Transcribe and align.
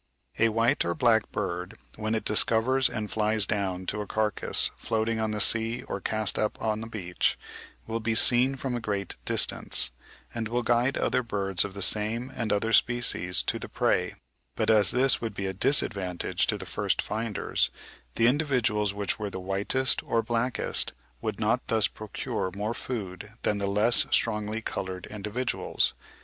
A 0.39 0.49
white 0.49 0.83
or 0.83 0.95
black 0.95 1.31
bird 1.31 1.77
when 1.95 2.15
it 2.15 2.25
discovers 2.25 2.89
and 2.89 3.11
flies 3.11 3.45
down 3.45 3.85
to 3.85 4.01
a 4.01 4.07
carcase 4.07 4.71
floating 4.75 5.19
on 5.19 5.29
the 5.29 5.39
sea 5.39 5.83
or 5.83 6.01
cast 6.01 6.39
up 6.39 6.59
on 6.59 6.81
the 6.81 6.87
beach, 6.87 7.37
will 7.85 7.99
be 7.99 8.15
seen 8.15 8.55
from 8.55 8.75
a 8.75 8.79
great 8.79 9.15
distance, 9.25 9.91
and 10.33 10.47
will 10.47 10.63
guide 10.63 10.97
other 10.97 11.21
birds 11.21 11.63
of 11.63 11.75
the 11.75 11.83
same 11.83 12.33
and 12.35 12.51
other 12.51 12.73
species, 12.73 13.43
to 13.43 13.59
the 13.59 13.69
prey; 13.69 14.15
but 14.55 14.71
as 14.71 14.89
this 14.89 15.21
would 15.21 15.35
be 15.35 15.45
a 15.45 15.53
disadvantage 15.53 16.47
to 16.47 16.57
the 16.57 16.65
first 16.65 16.99
finders, 16.99 17.69
the 18.15 18.25
individuals 18.25 18.95
which 18.95 19.19
were 19.19 19.29
the 19.29 19.39
whitest 19.39 20.01
or 20.01 20.23
blackest 20.23 20.93
would 21.21 21.39
not 21.39 21.67
thus 21.67 21.85
procure 21.87 22.49
more 22.55 22.73
food 22.73 23.33
than 23.43 23.59
the 23.59 23.67
less 23.67 24.07
strongly 24.09 24.63
coloured 24.63 25.05
individuals. 25.11 25.93